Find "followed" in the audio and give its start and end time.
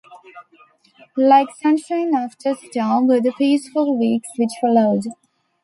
4.59-5.03